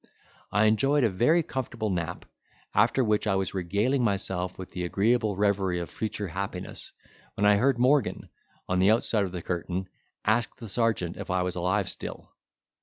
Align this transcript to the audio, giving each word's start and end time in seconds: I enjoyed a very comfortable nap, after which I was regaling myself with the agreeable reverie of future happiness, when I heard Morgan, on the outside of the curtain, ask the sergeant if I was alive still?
I 0.51 0.65
enjoyed 0.65 1.03
a 1.03 1.11
very 1.11 1.43
comfortable 1.43 1.91
nap, 1.91 2.25
after 2.73 3.03
which 3.03 3.27
I 3.27 3.35
was 3.35 3.53
regaling 3.53 4.03
myself 4.03 4.57
with 4.57 4.71
the 4.71 4.83
agreeable 4.83 5.35
reverie 5.37 5.79
of 5.79 5.91
future 5.91 6.29
happiness, 6.29 6.91
when 7.35 7.45
I 7.45 7.57
heard 7.57 7.77
Morgan, 7.77 8.27
on 8.67 8.79
the 8.79 8.89
outside 8.89 9.25
of 9.25 9.31
the 9.31 9.43
curtain, 9.43 9.85
ask 10.25 10.57
the 10.57 10.67
sergeant 10.69 11.17
if 11.17 11.29
I 11.29 11.43
was 11.43 11.55
alive 11.55 11.87
still? 11.87 12.31